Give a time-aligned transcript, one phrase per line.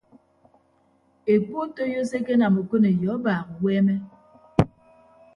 [1.33, 3.95] Ekpu otoiyo se ekenam okoneyo abaak uweeme.